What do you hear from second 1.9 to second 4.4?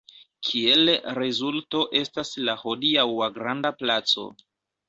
estas la hodiaŭa granda placo.